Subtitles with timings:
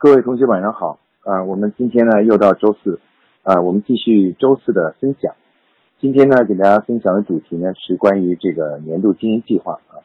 [0.00, 1.44] 各位同学晚上好啊！
[1.44, 2.98] 我们今天呢又到周四
[3.42, 5.34] 啊，我们继续周四的分享。
[6.00, 10.00] 今天呢给大家分享的主题呢是关于这个年度经营计划啊。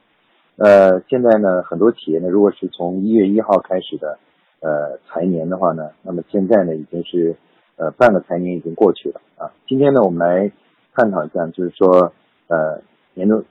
[0.58, 4.20] 呃，现在呢很多企业呢，如果是从一月一号开始的
[4.60, 7.38] 呃财年的话呢，那么现在呢已经是
[7.78, 9.50] 呃半个财年已经过去了啊。
[9.66, 10.52] 今天呢我们来
[10.94, 12.12] 探讨一下，就是说
[12.48, 12.82] 呃
[13.14, 13.46] 年度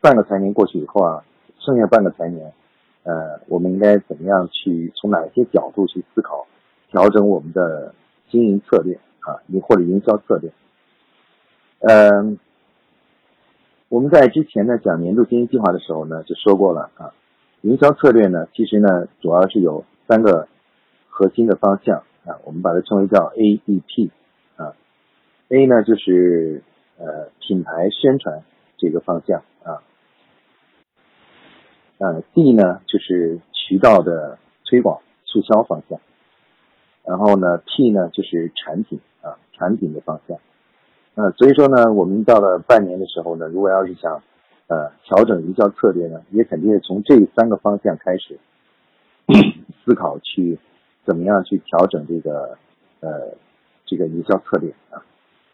[0.00, 1.24] 半个财年过去以后啊，
[1.58, 2.52] 剩下半个财年。
[3.04, 6.46] 呃，我们应该怎么样去从哪些角度去思考，
[6.90, 7.94] 调整我们的
[8.30, 10.50] 经营策略啊，你或者营销策略？
[11.80, 12.38] 嗯，
[13.90, 17.12] 我们在之前呢讲年度经营计划的时候呢就说过了啊，
[17.60, 20.48] 营销策略呢其实呢主要是有三个
[21.10, 24.10] 核心的方向啊，我们把它称为叫 A D P
[24.56, 24.74] 啊
[25.50, 26.62] ，A 呢就是
[26.96, 28.42] 呃品牌宣传
[28.78, 29.42] 这个方向。
[31.98, 36.00] 呃，D 呢就是渠道的推广促销方向，
[37.04, 40.36] 然后呢，P 呢就是产品啊产品的方向。
[41.14, 44.20] 呃，所以说呢，我们到了半年的时候呢，如果要是想
[44.66, 48.38] 呃调整营销策略呢，也肯定是从这三个方向开始
[49.84, 50.58] 思考去
[51.06, 52.58] 怎么样去调整这个
[52.98, 53.36] 呃
[53.86, 55.06] 这个营销策略啊。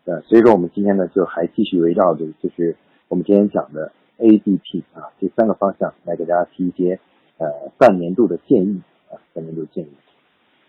[0.06, 2.74] 呃，所以说我们今天呢就还继续围绕着就是
[3.08, 3.92] 我们今天讲的。
[4.20, 7.00] A、D、P 啊，这三个方向来给大家提一些
[7.38, 9.90] 呃半年度的建议啊，半年度建议。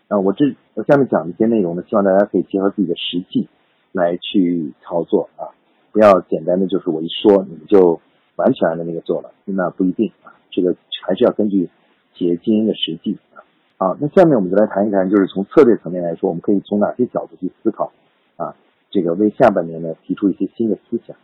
[0.08, 3.48] 啊，我这我下面讲的一些内容呢，希望大家可以结合自己的实际
[3.92, 5.52] 来去操作啊，
[5.92, 8.00] 不要简单的就是我一说你们就
[8.36, 10.74] 完全按照那个做了，那不一定啊，这个
[11.06, 11.68] 还是要根据
[12.14, 13.44] 企业经营的实际啊。
[13.78, 17.92] 好，那下面我们就来谈一谈，就是从策略层面来说，我们可以从哪些角度去思考
[18.36, 18.54] 啊，
[18.90, 21.16] 这个为下半年呢提出一些新的思想。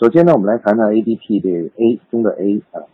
[0.00, 2.86] 首先呢，我们来谈谈 A D P 的 A 中的 A 啊，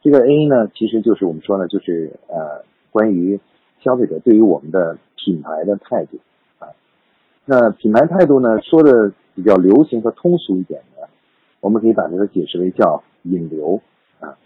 [0.00, 3.38] 这个 A 呢，其实就是我们说呢，就是呃，关于
[3.80, 6.16] 消费者对于我们的品牌的态度
[6.58, 6.68] 啊。
[7.44, 11.06] 那品牌态度呢，说的比较流行和通俗一点的，
[11.60, 13.82] 我们可以把它解释为叫引流
[14.18, 14.38] 啊。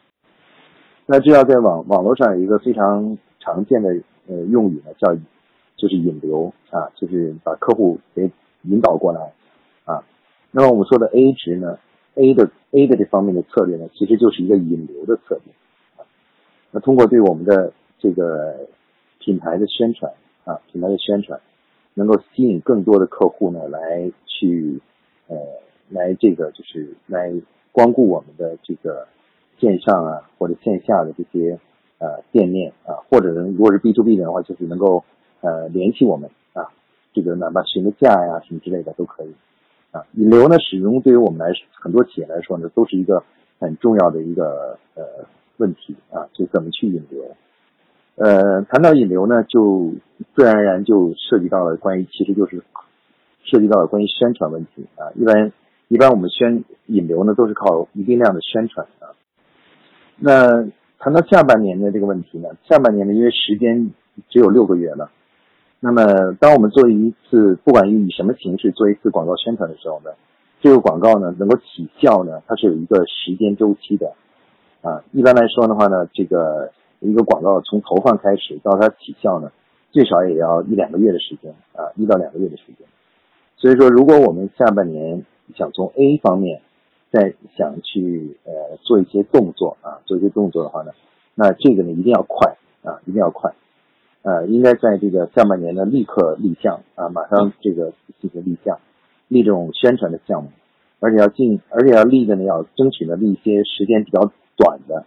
[1.06, 3.90] 那这要在网网络上有一个非常常见的
[4.26, 5.14] 呃用语呢，叫
[5.76, 8.28] 就是引流啊，就是把客户给
[8.62, 9.32] 引导过来。
[10.56, 11.78] 那么我们说的 A 值呢
[12.14, 16.06] ，A 的 A 的这方面的策略呢，其实就是一个引流的策略。
[16.70, 18.66] 那通过对我们的这个
[19.18, 20.14] 品牌的宣传
[20.46, 21.38] 啊，品牌的宣传，
[21.92, 24.80] 能够吸引更多的客户呢，来去
[25.28, 25.36] 呃，
[25.90, 27.30] 来这个就是来
[27.70, 29.06] 光顾我们的这个
[29.58, 31.60] 线上啊或者线下的这些
[31.98, 35.04] 呃店面啊，或者如果是 B to B 的话，就是能够
[35.42, 36.72] 呃联系我们啊，
[37.12, 39.34] 这个哪怕询个价呀什么之类的都可以。
[39.92, 43.22] 啊引流呢，始终对于我们来很多企业来说呢，都是一个
[43.58, 45.02] 很重要的一个呃
[45.56, 47.22] 问题啊，就怎么去引流。
[48.16, 49.92] 呃，谈到引流呢，就
[50.34, 52.62] 自然而然就涉及到了关于，其实就是
[53.44, 55.12] 涉及到了关于宣传问题啊。
[55.14, 55.52] 一般
[55.88, 59.12] 一般我们宣引流呢，都是靠一定量的宣传啊。
[60.18, 60.66] 那
[60.98, 63.90] 谈到下半年的这个问题呢，下半年呢，因为时间
[64.28, 65.10] 只有六个月了。
[65.78, 70.10] 那么，当我们做一次，不管以什么形式做一次广告宣传的时候呢，
[70.60, 74.14] 这个广告呢能够起效呢，它是有一个时间周期的，
[74.80, 79.52] 啊，一般来说的话呢，这个一个广告从投放开始到它起效呢，
[79.92, 82.86] 最少也要一两个月的时间，啊，一到两个月的时间。
[83.56, 86.62] 所以说，如果我们下半年想从 A 方面
[87.12, 90.92] 再想去呃做一些动作啊，做一些动作的话呢，
[91.34, 93.54] 那这个呢一定要快啊，一定要快。
[94.26, 98.80] 呃，应该在这个下半年呢，立刻立项啊，马上这个进行立项，
[99.28, 100.50] 立这种宣传的项目，
[100.98, 105.04] 而且要进，而且要立的呢，要争取呢立一些时间比较短的，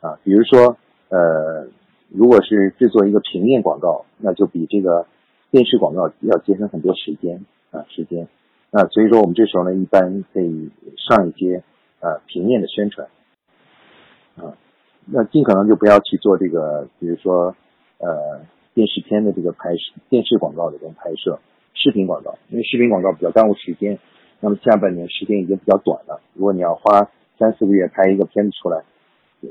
[0.00, 0.78] 啊，比如说，
[1.10, 1.66] 呃，
[2.08, 5.04] 如果是制作一个平面广告，那就比这个
[5.50, 8.26] 电视广告要节省很多时间啊，时间，
[8.70, 11.62] 啊，所以说我们这时候呢，一般可以上一些
[12.00, 13.06] 呃平面的宣传，
[14.36, 14.56] 啊，
[15.04, 17.54] 那尽可能就不要去做这个，比如说，
[17.98, 18.40] 呃。
[18.74, 21.38] 电视片的这个拍摄，电视广告的这种拍摄，
[21.74, 23.98] 视频广告，因为视频广告比较耽误时间。
[24.40, 27.08] 那么下半年时间已经比较短了，如果你要花
[27.38, 28.82] 三四个月拍一个片子出来，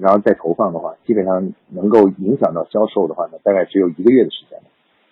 [0.02, 4.60] 然后再投放的话，基本上能够影响到销售的话呢，大概只有一个月的时间。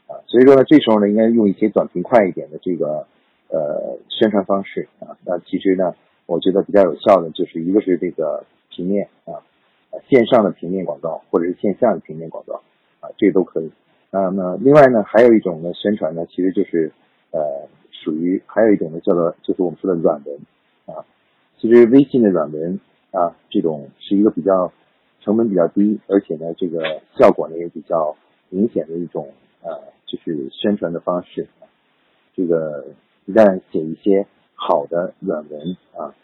[0.08, 3.08] 啊，所以说呢，这时候呢，应该用一些短平快一点的这个
[3.48, 5.16] 呃宣传方式啊。
[5.24, 5.96] 那其实呢，
[6.26, 9.40] 我觉得比较有效的就是一个是这个平面啊，
[10.10, 12.62] 线上的平面广告或者是线下的平面广告
[13.00, 13.72] 啊，这都可以。
[14.12, 16.92] 啊，那另外呢，还有一种呢宣传呢，其实就是，
[17.32, 20.36] 呃，属于还有一种呢叫做就是我们说的软文，
[20.88, 21.06] 啊，
[21.60, 22.80] 其实微信的软文
[23.12, 24.72] 啊，这种是一个比较
[25.22, 28.16] 成本比较低，而且呢这个效果呢也比较
[28.50, 29.70] 明显的一种呃，
[30.08, 31.48] 就是宣传的方式。
[32.36, 32.88] 这个
[33.26, 34.26] 一旦写一些
[34.56, 36.16] 好的软文啊，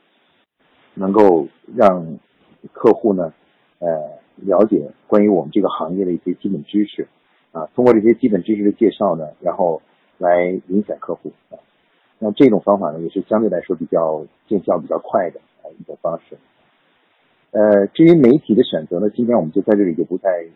[0.95, 2.17] 能够让
[2.73, 3.31] 客户呢，
[3.77, 7.07] 呃，了解关于我们这个行业的一些基本知识
[7.55, 9.81] 啊，通过这些基本知识的介绍呢，然后
[10.17, 11.55] 来影响客户啊。
[12.19, 16.35] 那这种方法呢，也是相对来说比较见效比较快的啊一种方式。
[17.51, 20.47] 呃，至于媒体的选择呢，今天我们就在这里就不再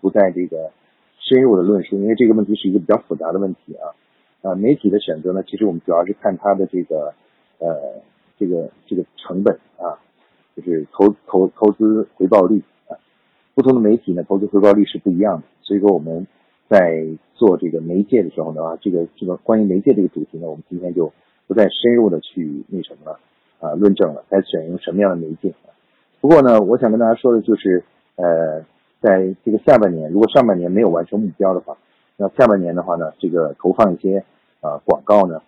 [0.00, 0.72] 不再这个
[1.20, 3.94] 深入的论述，因为这个问题是一个比较复杂的问题啊。
[4.42, 7.14] 啊，媒体的选择呢，其实我们主要是看它的这个
[7.60, 8.02] 呃
[8.36, 9.94] 这个这个成本啊，
[10.56, 12.64] 就是投投投资回报率。
[13.56, 16.28] 不同的媒体呢，投资回报率是不一样的，所以说我们。
[16.68, 21.12] 在做这个媒介的时候呢，这个这个关于媒介这个主题呢，我们今天就
[21.46, 23.20] 不再深入的去那什么了
[23.60, 25.54] 啊，论证了，该选用什么样的媒介。
[26.20, 27.84] 不过呢，我想跟大家说的就是，
[28.16, 28.64] 呃，
[29.00, 31.78] 在这个下半年，如果上半年没有完成目标的话，
[32.16, 34.24] 那下半年的话呢，这个投放一些
[34.60, 35.42] 啊广告呢，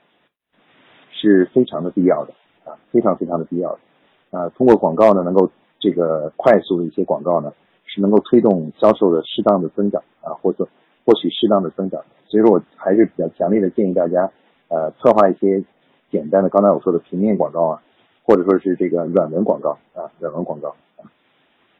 [1.11, 2.33] 是非常的必要的
[2.65, 4.49] 啊，非常非常的必要的啊。
[4.51, 5.51] 通过广告呢，能够
[5.81, 7.53] 这个快速的一些广告呢，
[8.00, 10.67] 能够推动销售的适当的增长啊，或者。
[11.05, 14.31] 获取适当的增长，所以说我还是比较强烈的建议大家，
[14.69, 15.65] 呃，策划一些
[16.11, 17.83] 简单的，刚才我说的平面广告啊，
[18.27, 20.77] 或者说是这个软文广告啊，软文广告，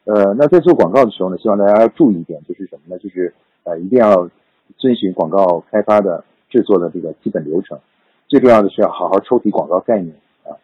[0.07, 2.99] 呃，那在做广告的时候呢，希望大家要注意一点，就是什么呢？
[2.99, 3.35] 就是
[3.65, 4.31] 呃，一定要
[4.79, 7.79] 遵循广告开发的制作的这个基本流程，
[8.29, 10.57] 最重要的是要好好抽提广告概念啊。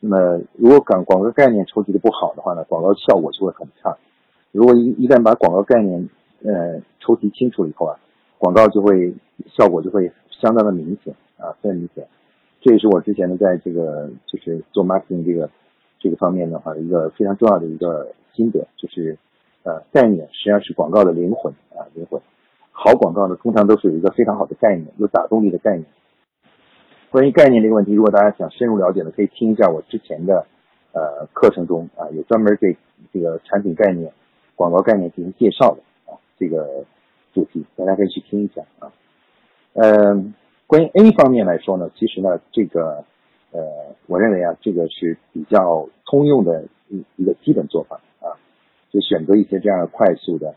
[0.00, 3.96] 那么如果广广告概念抽提的不好的话呢，广告效果就会很差。
[4.52, 6.08] 如果一一旦把广告概念
[6.42, 7.98] 呃，抽题清楚了以后啊，
[8.38, 9.14] 广告就会
[9.46, 12.06] 效果就会相当的明显啊，非常明显。
[12.60, 15.50] 这也是我之前呢，在这个就是做 marketing 这个
[15.98, 19.18] 这个方面的话，一个非常重要的一个心得，就是
[19.62, 22.20] 呃，概念实际上是广告的灵魂啊，灵魂。
[22.72, 25.84] 好广告呢，通常都是有一个非常好的概念，有打动力的概念。
[27.10, 30.46] 关于概念这个问题，如果大家想深入了解的，可以听一下我之前的
[30.92, 32.76] 呃课程中啊，有专门对
[33.12, 34.10] 这个产品概念、
[34.60, 35.80] 广告概念进行介绍的
[36.12, 36.20] 啊。
[36.38, 36.84] 这个
[37.32, 38.92] 主题，大家可以去听一下啊。
[39.72, 40.34] 嗯，
[40.66, 43.02] 关于 A 方面来说呢，其实呢，这个
[43.52, 43.62] 呃，
[44.06, 48.36] 我认为啊，这个是比较通用的一一个基本做法啊，
[48.90, 50.54] 就选择一些这样快速的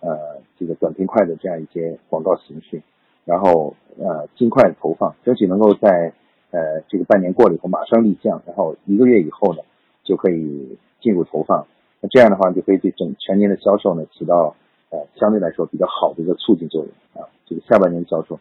[0.00, 2.80] 呃，这个短平快的这样一些广告形式，
[3.26, 6.14] 然后呃，尽快投放，争取能够在
[6.52, 9.60] 呃这个半年过了以后马上立项，然后一个月以后呢
[10.04, 11.66] 就可以进入投放。
[12.02, 14.54] 那这样的话就可以对整全年的销售呢起到。
[14.94, 18.38] 呃，相对来说比较好的一个促进作用啊，这个下半年销售。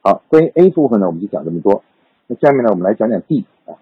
[0.00, 1.84] 好，关于 A 部分呢，我们就讲这么多。
[2.28, 3.76] 那下面呢，我们来讲讲 B 啊，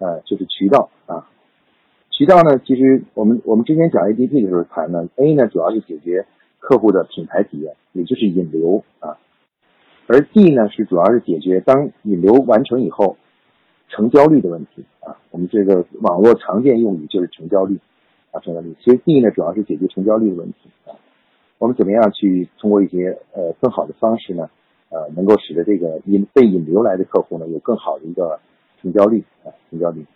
[0.00, 1.30] 呃，就是渠道啊。
[2.10, 6.26] 渠道呢，其实我们我们之前讲 ADP 的时候谈呢，A 呢主要是解决
[6.58, 9.16] 客户的品牌体验，也就是引流啊，
[10.08, 13.16] 而 D 呢是主要是解决当引流完成以后
[13.88, 15.16] 成交率的问题啊。
[15.30, 17.78] 我们这个网络常见用语就是成交率。
[18.30, 20.92] 啊，成交率其实 D 呢，主要是解决成交率的问题啊。
[21.58, 24.48] 我们怎么样去通过一些呃更好的方式呢？
[24.90, 28.40] 呃，能够使得这个引被引流来的客户呢，有更好的一个
[28.80, 30.06] 成交率啊，成交率。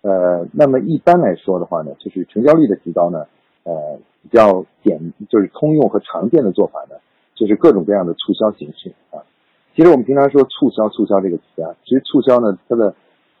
[0.00, 3.26] 呃，那么一般来说的话呢，就是成交率的提高呢，
[3.64, 6.96] 呃，比较简就是通用和常见的做法呢，
[7.34, 9.20] 就是各种各样的促销形式啊。
[9.74, 12.94] 其实我们平常说促销，促销这个词啊，其实促销呢，它的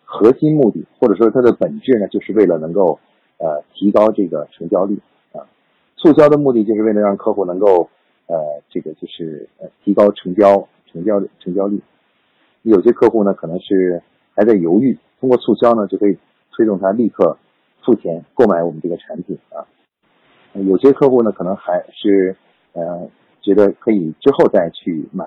[0.04, 2.98] 核心目的或者说它的本质呢，就是为了能够。
[3.38, 4.98] 呃，提高这个成交率
[5.32, 5.46] 啊，
[5.96, 7.88] 促销的目的就是为了让客户能够
[8.26, 11.80] 呃，这个就是呃，提高成交成交成交率。
[12.62, 14.02] 有些客户呢，可能是
[14.34, 16.18] 还在犹豫，通过促销呢，就可以
[16.52, 17.36] 推动他立刻
[17.84, 19.64] 付钱购买我们这个产品啊。
[20.54, 22.34] 有些客户呢，可能还是
[22.72, 23.08] 呃，
[23.42, 25.24] 觉得可以之后再去买，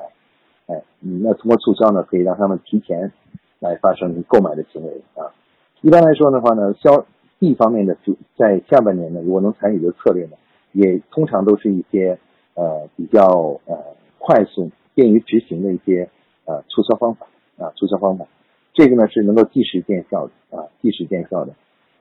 [0.66, 3.12] 哎，那通过促销呢，可以让他们提前
[3.60, 5.32] 来发生购买的行为啊。
[5.82, 7.06] 一般来说的话呢，销
[7.40, 10.36] B 方面的主在下半年呢，如果能参与的策略呢，
[10.74, 12.20] 也通常都是一些
[12.54, 13.78] 呃比较呃
[14.18, 16.10] 快速、便于执行的一些
[16.46, 17.28] 呃促销方法
[17.58, 18.28] 啊，促销方法，
[18.74, 21.54] 这个呢是能够即时见效的啊，即时见效的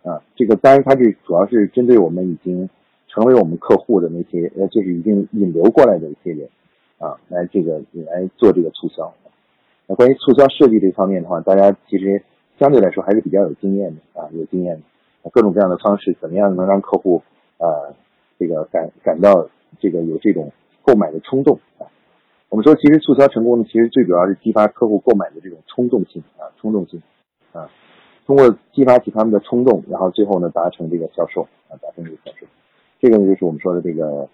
[0.02, 2.68] 啊，这个当然它是主要是针对我们已经
[3.06, 6.48] 成为我们客户的那些呃，就是已经引流过来的一些人
[6.98, 9.14] 啊，来这个来做这个促销。
[9.86, 12.22] 那关于促销设计这方面的话，大家其实
[12.58, 14.82] 相对来说还是比较有经验的啊，有经验的。
[15.28, 17.22] 各种各样的方式，怎么样能让客户
[17.58, 17.94] 呃
[18.38, 21.86] 这个感感到这个有这种购买的冲动啊？
[22.48, 27.02] 我们说，其实促销成功呢，其实最主要是激发客户购买的这种冲动性啊，冲动性
[27.52, 27.68] 啊，
[28.26, 32.46] 通过激发起他们的冲动，然后最后呢达成这个销售啊，达成这个销售，
[33.00, 34.28] 这个呢就是我们说的这个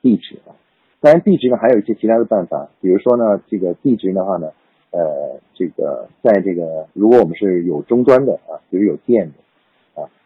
[0.00, 0.56] 地址啊。
[1.00, 4.52] 当然，地值呢还有一些其他的办法，比如说呢，这个地值的话呢，
[4.90, 9.34] 呃，这个在这个如果我们是有终端的啊，比如有店的，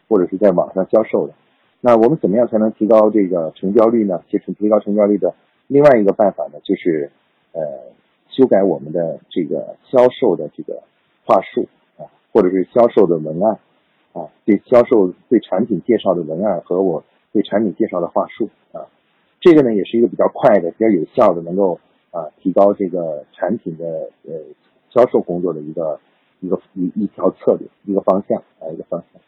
[0.09, 1.35] 或者是在网上销售的，
[1.81, 4.23] 那我们怎么样才能提高这个成交率呢？
[4.31, 5.35] 其实提高成交率的
[5.67, 7.11] 另外一个办法呢，就是
[7.53, 7.63] 呃，
[8.29, 10.83] 修改我们的这个销售的这个
[11.25, 11.69] 话术
[11.99, 13.59] 啊，或者是销售的文案
[14.13, 17.05] 啊，对销售对产品介绍的文案和我。
[17.35, 18.87] 对产品介绍的话术啊，
[19.41, 21.81] 这个呢也是一个比较快的、比较有效的，能够
[22.13, 24.35] 啊提高这个产品的呃
[24.89, 25.99] 销售工作的一个
[26.39, 29.21] 一个一一条策略、一个方向啊一个方向。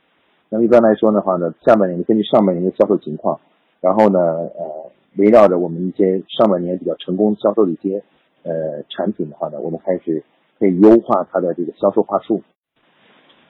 [0.49, 3.41] 那一般来说的话呢，下半年根据上半年的销售情况，
[3.81, 8.03] 然后呢呃围绕着我们一些上半年比较成功销售的一些
[8.43, 10.23] 呃产品的话呢，我们开始
[10.59, 12.43] 可以优化它的这个销售话术。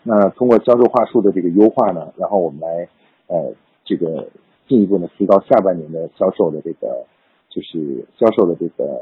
[0.03, 2.89] 那通过销售话术的这个优化呢，然后我们来
[3.29, 4.29] 呃这个。
[4.69, 7.07] 进一步呢，提高下半年的销售的这个，
[7.49, 9.01] 就是销售的这个，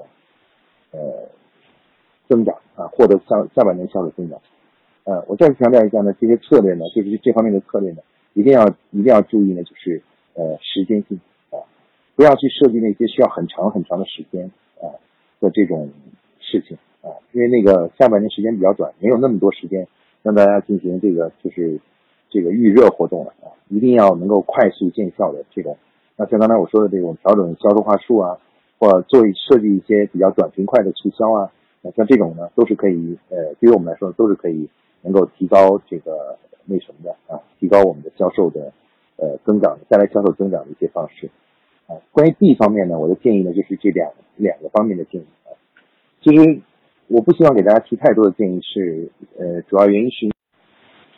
[0.90, 1.26] 呃，
[2.28, 4.38] 增长啊，获得下下半年销售增长。
[5.04, 10.02] 呃，我再次强调一下呢，这些策略呢，就是这方面的策略呢，一定要一定要注意呢，就是
[10.34, 11.20] 呃时间性
[11.50, 11.62] 啊，
[12.16, 14.92] 不要去设计那些需要很长很长的时间啊
[15.40, 15.90] 的这种
[16.40, 19.86] 事情啊，因为那个下半年时间比较短，没有那么多时间
[20.22, 21.80] 让大家进行这个就是。
[22.30, 25.78] 这个预热活动了啊，一定要能够快速见效的这种。
[26.16, 28.40] 那像刚才我说的这种调整销售话术啊，
[28.76, 31.52] 或做设计一些比较短平快的促销啊，
[31.94, 34.68] 像这种呢，都是可以呃，对于我们来说都是可以
[35.04, 38.72] 能够提高这个那什么的啊，提高我们的销售的
[39.16, 41.30] 呃增长，带来销售增长的一些方式
[41.86, 41.94] 啊。
[42.10, 45.54] 关于 B 方面呢，我的建议呢就是这两两个方面的建议啊。
[46.22, 46.60] 其实
[47.06, 50.32] 我不希望给大家提太多的建议，是呃，主要原因是。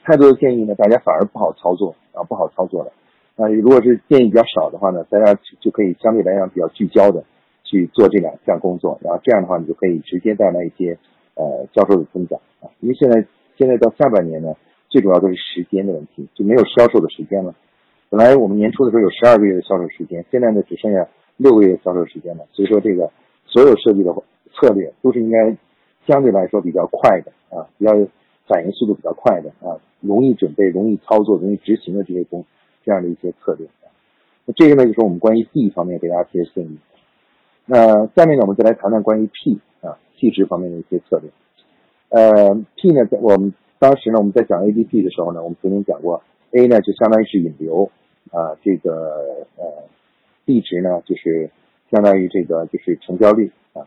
[0.08, 2.92] 太多的建议呢，大家反而不好操作啊，不好操作了。
[3.34, 7.24] 那如果是建议比较少的话呢，大家就可以相对来讲比较聚焦的
[7.64, 10.96] 去做这两项工作，然后这样的话，你就可以直接带来一些
[11.34, 12.70] 呃销售的增长啊。
[12.78, 13.26] 因为现在
[13.56, 14.54] 现在到下半年呢，
[14.88, 17.54] 最主要都是时间的问题，就没有销售的时间了。
[18.08, 22.46] 本来我们年初的时候有十二个月的销售时间，现在呢只剩下六个月销售时间了。
[22.52, 23.10] 所以说这个
[23.46, 24.14] 所有设计的
[24.54, 25.56] 策略都是应该
[26.06, 27.92] 相对来说比较快的啊，比较
[28.46, 29.80] 反应速度比较快的啊。
[30.00, 32.44] 容易准备、容易操作、容易执行的这些工，
[32.84, 33.66] 这样的一些策略。
[34.44, 36.78] 那这个呢，就是我们关于 D 方面给大家提的建议。
[37.64, 41.30] 那下面呢，我们再来谈谈关于 P 啊 P 值方面的一些策略。
[42.08, 46.22] 呃，P 呢，我们当时呢，我们在讲 ADP 的时候呢，我们曾经讲过
[46.52, 47.90] ，A 呢就相当于是引流
[48.30, 49.64] 啊，这个呃
[50.44, 51.50] ，B 值呢就是
[51.90, 53.86] 相当于这个就是成交率啊，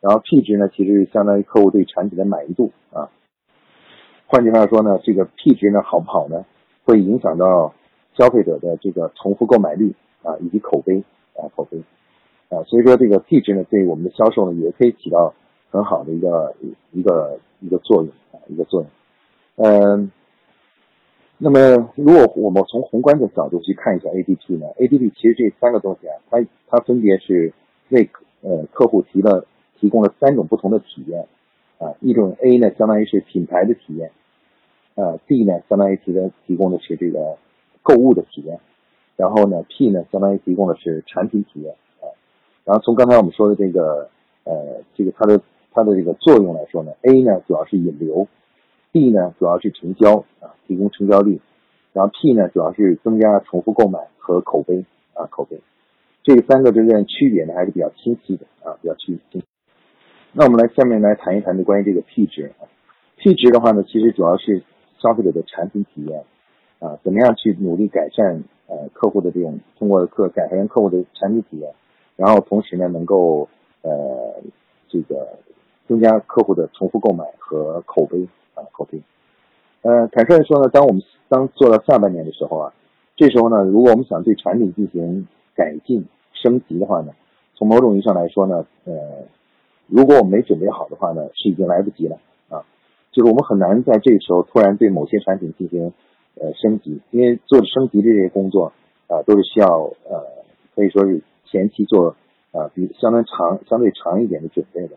[0.00, 3.08] 然后 P 值呢其实相当于客户对产品的满意度啊。
[4.26, 6.44] 换句话说呢，这个 P 值呢好不好呢，
[6.84, 7.72] 会影响到
[8.18, 11.02] 消费者的这个重复购买率啊，以及口碑
[11.34, 11.78] 啊，口碑
[12.48, 15.34] 啊，所以说这个 P 值呢，对我们的销售呢，也可以起到
[15.70, 16.54] 很好的一个
[16.92, 18.90] 一个一个作用啊，一个作用。
[19.56, 20.10] 嗯，
[21.38, 27.52] 那么如果我们从宏观的角度去看一下 ADP 呢，ADP 其实这三个东西啊，它它分别是
[27.88, 28.10] 为
[28.42, 29.46] 呃客户提了
[29.78, 31.26] 提供了三种不同的体验
[31.78, 34.10] 啊，一种 A 呢，相当于是品牌的体验。
[34.96, 37.38] 呃，D 呢，相当于提的提供的是这个
[37.82, 38.58] 购物的体验，
[39.16, 42.10] 然后呢，P 呢，相当于提供的是产品体验啊。
[42.64, 44.10] 然后从刚才我们说的这个
[44.44, 45.40] 呃，这个它的
[45.72, 48.26] 它的这个作用来说呢，A 呢主要是引流
[48.92, 51.40] ，B 呢主要是成交啊，提供成交率，
[51.92, 54.84] 然后 P 呢主要是增加重复购买和口碑
[55.14, 55.60] 啊，口碑。
[56.22, 59.42] 这三个之间区别呢还是比较清晰的啊，比较清晰。
[60.32, 62.68] 那我们来下面来谈一谈这关于这个 P 值啊
[63.16, 64.62] ，P 值的话呢，其实主要是。
[65.02, 66.22] 消费者的产品体验，
[66.78, 71.72] 啊，怎么样去努力改善呃客户的这种通过客改善客户的产品体验，
[72.16, 73.48] 然后同时呢能够
[73.80, 73.90] 呃
[74.90, 75.38] 这个
[75.90, 79.02] 增加客户的重复购买和口碑啊口碑，
[79.82, 82.72] 呃坦率的说呢，当我们当做到下半年的时候啊，
[83.16, 87.12] 这时候呢，如果我们想对产品进行改进升级的话呢，
[87.56, 88.92] 从某种意义上来说呢，呃，
[89.88, 92.16] 如果我们没准备好的话呢，是已经来不及了
[92.48, 92.62] 啊。
[93.10, 95.92] 就是我们很难在这时候突然对某些产品进行
[96.36, 98.72] 呃升级，因为做升级这些工作
[99.08, 100.22] 啊都是需要呃
[100.76, 102.14] 可以说是前期做
[102.52, 104.94] 啊比相当长相对长一点的准备的。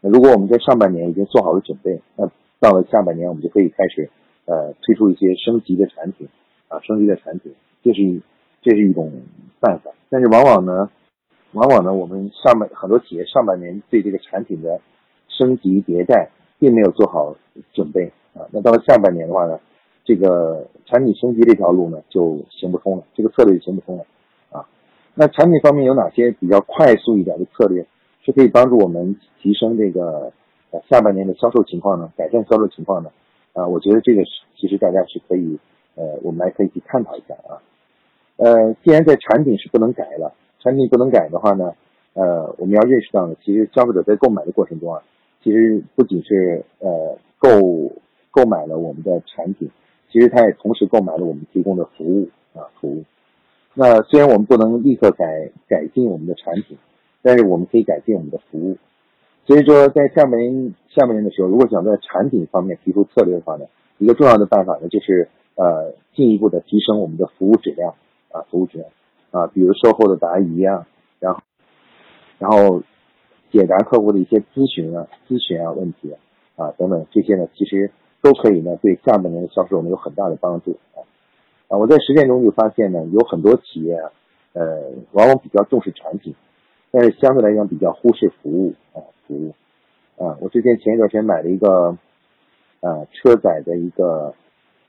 [0.00, 4.10] 那如果我们在上半年已经做好了准备，那到了下半年我们就可以开始
[4.46, 6.28] 呃推出一些升级的产品
[6.68, 8.20] 啊升级的产品，这是一
[8.62, 9.12] 这是一种
[9.60, 9.90] 办法。
[10.10, 10.90] 但是往往呢，
[11.52, 14.80] 往往呢我们上半很多企业上半年对这个产品的
[15.28, 16.30] 升级迭代。
[16.60, 17.36] 并没有做好
[17.72, 19.60] 准备啊，那到了下半年的话呢，
[20.04, 24.04] 这个产品升级这条路呢就行不通了，这个策略就行不通了
[24.50, 24.66] 啊。
[25.14, 27.86] 那产品方面有哪些比较快速一点的策略，
[28.28, 30.30] 是可以帮助我们提升这个
[30.70, 32.12] 呃下半年的销售情况呢？
[32.14, 33.10] 改善销售情况呢？
[33.54, 35.58] 啊，我觉得这个是其实大家是可以
[35.94, 37.56] 呃，我们来可以去探讨一下啊。
[38.36, 41.72] 呃，既然在产品是不能改了，产品不能改的话呢，
[42.12, 45.02] 呃，我们要认识到呢，其实消费者在购买的过程中啊，
[45.42, 47.48] 其实不仅是呃购
[48.30, 49.70] 购买了我们的产品，
[50.12, 53.04] 其实他也同时购买了我们提供的服务啊服务。
[53.72, 56.76] 那虽然我们不能立刻改改进我们的产品，
[57.22, 58.76] 但是我们可以改进我们的服务。
[59.46, 63.66] 所以说，在下半年下半年的时候，如果想在产品方面提出策略的话呢，
[63.98, 67.94] 一个重要的办法呢，就是呃进一步的提升我们的服务质量。
[68.30, 68.90] 啊，服务质量
[69.30, 70.86] 啊，比如售后的答疑啊，
[71.18, 71.40] 然后
[72.38, 72.82] 然后
[73.50, 76.14] 解答客户的一些咨询啊、咨询啊问题
[76.56, 81.00] 啊等等，这些呢，其实都可以呢对下半年的销售呢有很大的帮助啊。
[81.68, 84.12] 啊，我在实践中就发现呢，有很多企业啊，
[84.52, 84.82] 呃，
[85.12, 86.34] 往往比较重视产品，
[86.90, 89.54] 但是相对来讲比较忽视服务啊，服务
[90.16, 90.36] 啊。
[90.40, 91.96] 我之前前一段时间买了一个
[92.80, 94.34] 啊车载的一个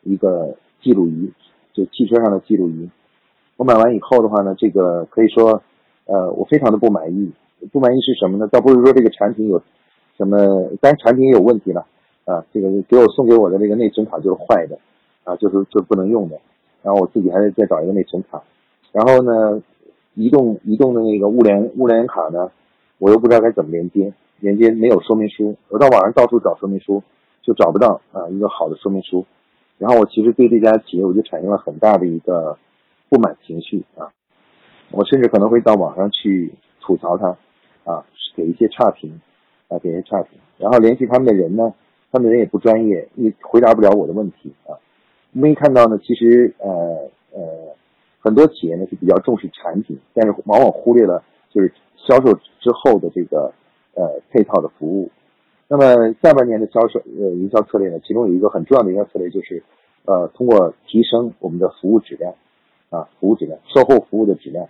[0.04, 1.32] 一个记录仪，
[1.74, 2.90] 就汽车上的记录仪。
[3.58, 5.62] 我买完以后的话呢，这个可以说，
[6.06, 7.32] 呃，我非常的不满意。
[7.74, 8.48] 不满意是什么呢？
[8.48, 9.62] 倒不是说这个产品有
[10.16, 10.38] 什么，
[10.80, 11.86] 当然产品也有问题了
[12.24, 12.46] 啊。
[12.54, 14.80] 这个给我送给我的那个内存卡就是坏的，
[15.26, 16.40] 啊，就是就不能用的。
[16.82, 18.42] 然后我自己还得再找一个内存卡。
[18.94, 19.62] 然后呢，
[20.20, 22.52] 移动移动的那个物联物联卡呢，
[22.98, 25.56] 我又不知道该怎么连接，连接没有说明书。
[25.70, 27.02] 我到网上到处找说明书，
[27.42, 29.26] 就找不到啊一个好的说明书。
[29.78, 32.58] 然后我其实对这家企业我就产生了很大的一个。
[33.12, 34.14] 不满情绪啊，
[34.92, 37.36] 我甚至可能会到网上去吐槽他，
[37.84, 39.20] 啊，给一些差评，
[39.68, 41.74] 啊，给一些差评，然后联系他们的人呢，
[42.12, 44.78] 他们的人也不专业，也回答不了我的问题啊。
[45.34, 47.76] 我们看到呢，其实呃呃，
[48.20, 53.54] 很多企业呢是比较重视产品，但是往往忽略了就是销售之后的这个
[53.96, 55.10] 呃配套的服务。
[55.68, 59.64] 那么下半年的销售呃营销策略呢，其中有一个很重要的营销策略就是
[60.06, 62.34] 呃通过提升我们的服务质量。
[62.92, 64.68] 啊，服务质量、售后服务的质量，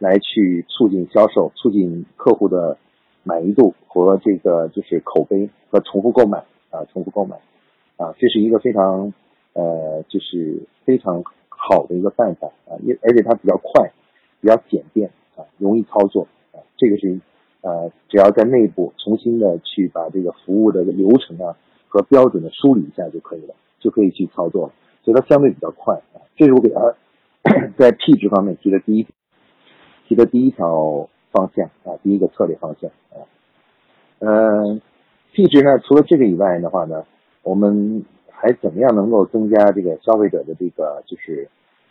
[0.00, 2.76] 来去促进销售、促进客户的
[3.22, 6.38] 满意度和这个就是口碑和重复购买
[6.70, 7.36] 啊，重复购买
[7.98, 9.14] 啊，这是一个非常
[9.52, 11.22] 呃，就是非常
[11.68, 13.92] 好的一个办法啊，也而且它比较快，
[14.40, 17.20] 比较简便啊，容易操作啊，这个是
[17.60, 24.72] 呃，只要在内部重新的去把这个服务的流程啊和标准的梳理一下就可以了，就可以去操作了，
[25.04, 26.94] 所以它相对比较快啊，这是我给它。
[27.76, 29.06] 在 P 值方面提的第一
[30.06, 33.26] 提的第一条方向啊，第一个策略方向啊，
[34.20, 34.80] 嗯
[35.32, 37.04] ，P 值呢，除了这个以外的话呢，
[37.42, 38.04] 我们
[38.42, 41.48] 还怎么样能够增加这个消费者的这个就是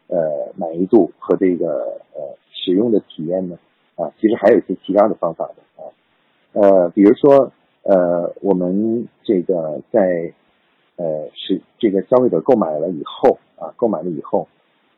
[0.07, 3.57] 呃满意度和这个呃使用的体验呢？
[3.95, 5.87] 啊，其实还有一些其他的方法的啊，
[6.51, 10.33] 呃，比如说呃，我们这个在
[10.97, 14.49] 呃是这个消费者购买了以后啊，购买了以后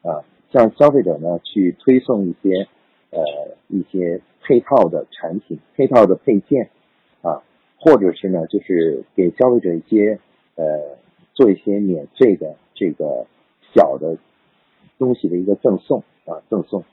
[0.01, 0.25] 啊。
[0.53, 2.67] 向消费者呢去推送一些
[3.09, 3.23] 呃
[3.69, 6.69] 一些配套的产品、配套的配件
[7.23, 7.41] 啊，
[7.79, 10.19] 或者是呢就是给消费者一些
[10.53, 10.95] 呃
[11.33, 13.25] 做一些免费的这个
[13.73, 14.17] 小的
[14.97, 16.83] 东西的一个赠送啊赠送，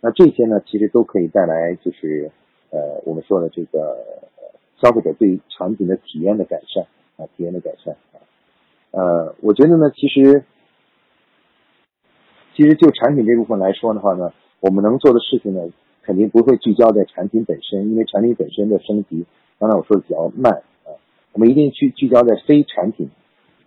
[0.00, 2.30] 那这些呢其实都可以带来就是
[2.70, 4.22] 呃我们说的这个
[4.80, 6.84] 消费者对产品的体验的改善
[7.16, 8.18] 啊体验的改善啊
[8.92, 10.44] 呃我觉得呢其实。
[12.54, 15.60] 其实就产品这部分来说的话呢，我们能做的事情呢，
[16.02, 19.26] 肯定不会聚焦在产品本身，因为产品本身的升级，
[19.60, 20.90] 刚才我说的比较慢啊。
[21.34, 23.10] 我们一定去聚焦在非产品，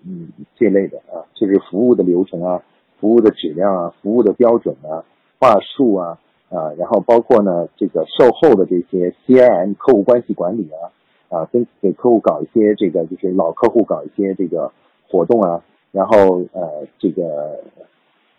[0.05, 2.63] 嗯，这类的啊，就是服务的流程啊，
[2.99, 5.05] 服务的质量啊，服务的标准啊，
[5.39, 10.91] 话术啊啊，然后包括呢这个售后的这些 CIM 客户关系管理啊
[11.29, 14.71] 啊，跟给客户搞一些这个就是老客户搞一些这个
[15.07, 17.59] 活动啊，然后呃这个。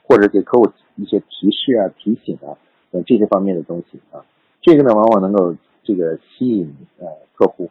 [0.05, 2.59] 或者给客户一些提示啊、提醒啊
[2.91, 4.27] 等这些方面的东西啊，
[4.61, 7.71] 这个呢往往能够这个吸引呃客户。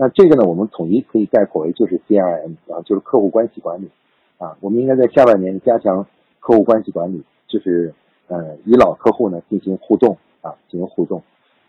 [0.00, 3.90] 那这个呢，我们统一可以概括为就是 CRM 啊，就是客户关系管理
[4.38, 4.56] 啊。
[4.60, 6.06] 我们应该在下半年加强
[6.38, 7.92] 客户关系管理，就是
[8.28, 11.20] 呃与老客户呢进行互动啊，进行互动。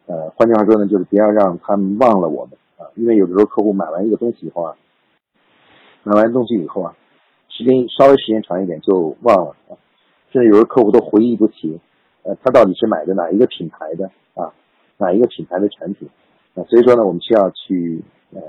[0.05, 4.77] 呃，换句话说呢，就是不要让他们忘了我们啊，因为有的时候客户买完一个东西以后啊，
[6.03, 6.95] 买完东西以后啊，
[7.47, 9.73] 时间稍微时间长一点就忘了啊。
[10.31, 11.79] 甚至有的客户都回忆不起，
[12.21, 14.53] 呃，他到底是买的哪一个品牌的啊，
[14.97, 16.07] 哪一个品牌的产品
[16.53, 16.61] 啊？
[16.69, 18.41] 所以说呢，我们需要去呃，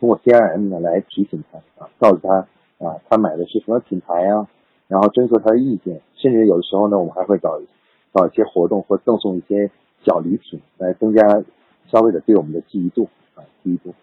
[0.00, 2.46] 通过 CRM 呢来提醒他啊，告诉他
[2.84, 4.48] 啊，他买的是什么品牌啊，
[4.88, 6.00] 然后征求他的意见。
[6.16, 7.60] 甚至有的时候呢，我们还会搞
[8.12, 9.70] 搞一些活动或赠送一些
[10.04, 11.42] 小礼品，来增加
[11.90, 13.94] 消费者对我们的记忆度啊，记忆度。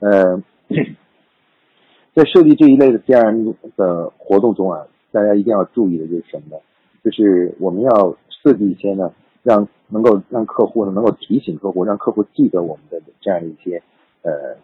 [0.00, 0.42] 呃，
[2.14, 6.62] 在设计这一类的 CRM 的活动中啊，大家一定要注意的就是什么呢？
[7.04, 13.82] 就是我们要设计一些呢，让能够让客户呢能够提醒客户，让客户记得我们的这样一些
[14.22, 14.56] 呃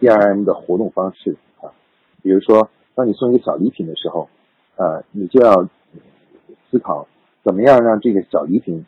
[0.00, 1.72] ，D R M 的活动方式啊。
[2.22, 4.28] 比如说，当你送一个小礼品的时候，
[4.76, 5.68] 呃，你就要
[6.70, 7.06] 思考
[7.44, 8.84] 怎么样让这个小礼品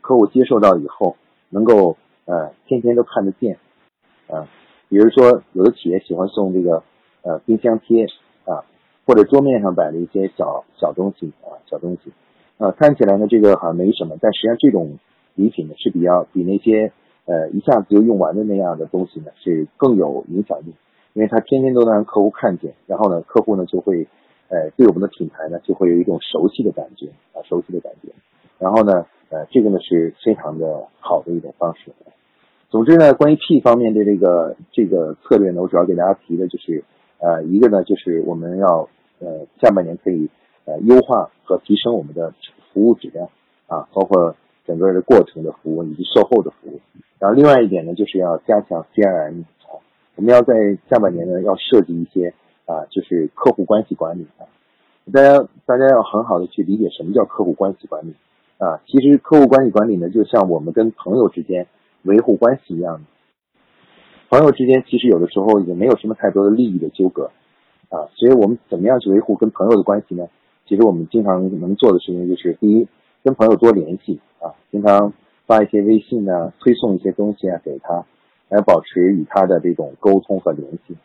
[0.00, 1.16] 客户接受到以后，
[1.48, 3.58] 能够呃天天都看得见
[4.28, 4.48] 啊。
[4.88, 6.82] 比如说，有的企业喜欢送这个
[7.22, 8.06] 呃冰箱贴
[8.44, 8.64] 啊，
[9.06, 12.12] 或者桌面上摆的一些小小东西啊，小东西
[12.58, 14.98] 啊，看起来呢这个好像没什么，但实际上这种
[15.36, 16.92] 礼品呢是比较比那些
[17.30, 20.74] 呃一下子就用完的那样的东西呢是更有影响力，
[21.14, 24.08] 因为它天天都能让客户看见，然后呢客户呢就会。
[24.52, 28.08] 呃，对我们的品牌呢，就会有一种熟悉的感觉啊，熟悉的感觉。
[28.58, 31.92] 然后呢，呃，这个呢是非常的好的一种方式。
[32.68, 36.82] 总之呢，关于 P 方面的这个这个策略呢，我主要给大家提的就是，
[37.20, 38.88] 呃，一个呢就是我们要
[39.20, 40.28] 呃下半年可以
[40.64, 42.34] 呃优化和提升我们的
[42.72, 43.28] 服务质量
[43.68, 44.34] 啊，包括
[44.70, 46.80] 整个的过程的服务以及售后的服务。
[47.18, 49.44] 然后另外一点呢，就是要加强 CRM，
[50.16, 50.54] 我们要在
[50.88, 52.32] 下半年呢要设计一些。
[52.70, 54.46] 啊，就是客户关系管理啊，
[55.12, 58.14] 大家大家要很好的去理解什么叫客户关系管理
[58.58, 58.80] 啊。
[58.86, 61.66] 其实客户关系管理呢，就像我们跟朋友之间
[62.04, 63.04] 维护关系一样。
[64.28, 67.32] 朋友之间其实有的时候也没有什么太多的利益的纠葛
[67.88, 70.28] 啊，所以我们怎么样去维护跟朋友的关系呢？
[70.68, 72.86] 其实我们经常能做的事情就是，第一，
[73.22, 75.12] 跟朋友多联系啊，经常
[75.46, 78.04] 发一些微信啊，推送一些东西啊给他，
[78.48, 80.96] 来保持与他的这种沟通和联系。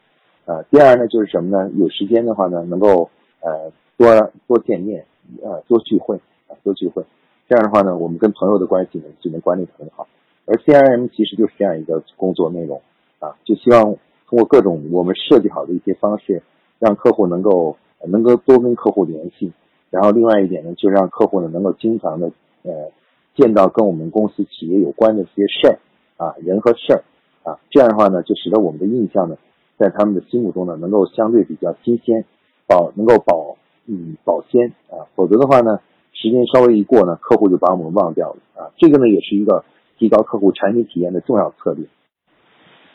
[0.45, 1.69] 啊，第二呢，就是什么呢？
[1.75, 3.09] 有时间的话呢，能够
[3.41, 5.05] 呃多多见面，
[5.43, 7.03] 呃多聚会啊，多聚会。
[7.49, 10.07] 这样的话呢，我们跟朋友的关系呢就能管理得很好。
[10.45, 12.81] 而 CRM 其实就是这样一个工作内容
[13.19, 13.83] 啊，就希望
[14.27, 16.43] 通过各种我们设计好的一些方式，
[16.79, 19.51] 让客户能够能够多跟客户联系。
[19.95, 22.27] 然后另外一点呢，就让客户呢能够经常的
[22.63, 22.91] 呃
[23.33, 25.79] 见到跟我们公司企业有关的这些事儿
[26.17, 27.03] 啊，人和事儿
[27.43, 27.59] 啊。
[27.69, 29.37] 这样的话呢，就使得我们的印象呢。
[29.77, 32.25] 在他们的心目中呢，能够相对比较新鲜，
[32.67, 35.79] 保能够保嗯保鲜啊，否则的话呢，
[36.13, 38.71] 时间稍微一过呢，客户就把我们忘掉了啊。
[38.77, 39.63] 这个呢，也是一个
[39.97, 41.87] 提高客户产品体验的重要策略。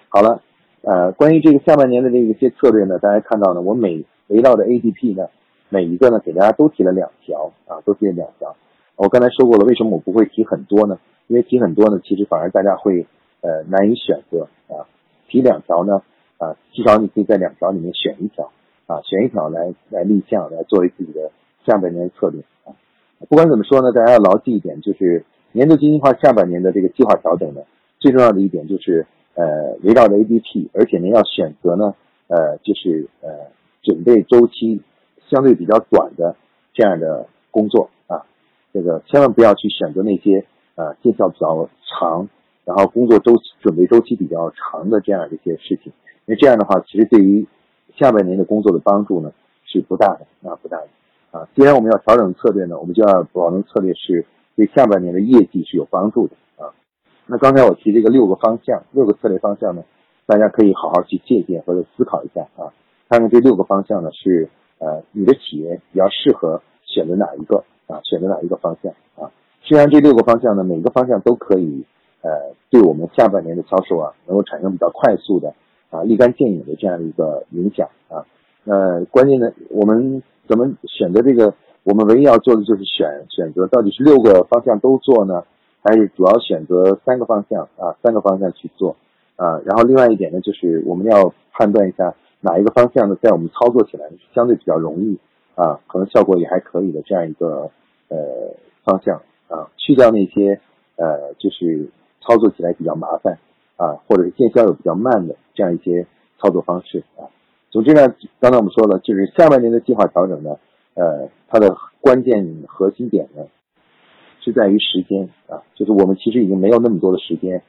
[0.09, 0.43] 好了，
[0.83, 5.29] 呃，关于这个下半年的这个些策略呢，大家看到呢，我每围绕的 APP 呢，
[5.71, 8.55] 每一个呢，给大家都提了两条啊，都提了两条。
[8.97, 10.99] 我刚才说过了，为什么我不会提很多呢？
[11.29, 13.07] 因为提很多呢，其实反而大家会
[13.41, 14.85] 呃难以选择啊。
[15.29, 16.03] 提两条呢。
[16.41, 18.51] 啊，至少你可以在两条里面选一条，
[18.87, 21.31] 啊，选一条来来立项，来作为自己的
[21.67, 22.73] 下半年的策略啊。
[23.29, 27.61] 不管怎么说呢，大家要牢记一点，就是年度精细化下半年的这个计划调整呢，
[27.99, 31.95] 最重要的一点就是呃，围绕着 ADP，而且呢要选择呢
[32.29, 33.29] 呃，就是呃，
[33.83, 34.81] 准备周期
[35.31, 36.35] 相对比较短的
[36.75, 38.27] 这样的工作啊，
[38.73, 42.29] 这个千万不要去选择那些呃见效比较长，
[42.64, 45.93] 然后工作周期准备周期比较长的这样的一些事情。
[46.27, 47.47] 那这样的话，其实对于
[47.97, 49.33] 下半年的工作的帮助呢
[49.64, 50.88] 是不大的啊，不大的
[51.31, 51.49] 啊。
[51.55, 56.75] 既然我们要调整策略呢，我们就要保证策略是对下半年的业绩是有帮助的啊。
[57.27, 59.83] 那刚才我提这个六个方向，六个策略方向呢，
[60.27, 62.73] 大家可以好好去借鉴或者思考一下啊，
[63.09, 64.49] 看看这六个方向呢是
[64.81, 69.31] 呃你的企业比较适合选择哪一个啊，选择哪一个方向啊。
[69.62, 71.85] 虽然这六个方向呢，每个方向都可以
[72.23, 75.55] 呃对我们下半年的销售啊能够产生比较快速的。
[75.90, 78.25] 啊，立竿见影的这样一个影响啊，
[78.62, 81.53] 那关键呢，我们怎么选择这个？
[81.83, 85.43] 我们唯一要做的就是选选择到底是六个方向都做呢，
[85.83, 87.97] 还是主要选择三个方向啊？
[88.05, 88.95] 三个方向去做
[89.35, 89.61] 啊？
[89.64, 95.18] 然后另外一点呢，就是我们要判断一下哪一个方向呢，在我们操作起来相对比较容易
[95.55, 97.70] 啊，可能效果也还可以的这样一个
[98.09, 100.61] 呃方向啊，去掉那些
[100.96, 101.88] 呃就是
[102.20, 103.38] 操作起来比较麻烦。
[103.81, 106.07] 啊，或者是见效又比较慢的这样一些
[106.38, 107.24] 操作方式啊。
[107.70, 110.59] 总之呢，刚才我们说了，就是下半年的计划调整呢，
[110.92, 113.46] 呃，它的关键核心点呢，
[114.42, 117.62] 是在于时间啊，就是我们其实已经没有那么多的时间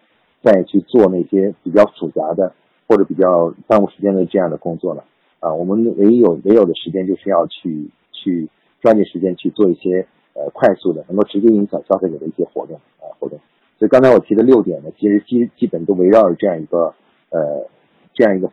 [0.44, 2.52] 再去做那些比较复杂的
[2.92, 5.06] 或者比较耽误时间的这样的工作了
[5.40, 5.54] 啊。
[5.54, 8.50] 我们唯一有唯有的时间，就是要去去
[8.82, 13.40] 抓紧时间去做一些呃快速的，能够直接影响消费者的一些活动啊活动。
[13.80, 16.94] 所以刚才我提的六点呢，其实基基本都围绕着这样一个
[17.30, 17.66] 呃
[18.14, 18.52] 这样一个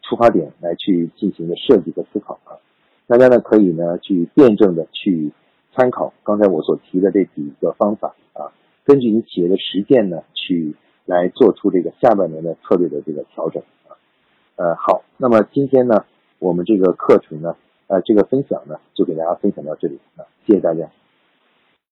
[0.00, 2.56] 出发点来去进行的设计和思考啊。
[3.06, 5.30] 大家呢可以呢去辩证的去
[5.74, 8.50] 参考刚才我所提的这几个方法啊，
[8.84, 10.74] 根据你企业的实践呢，去
[11.08, 13.96] 来做出这个下半年的策略的这个调整啊。
[14.56, 16.04] 呃，好，那么今天呢，
[16.38, 20.90] 我们这个课程呢，呃，这个分享呢，就给大家分享到这里啊，谢谢大家。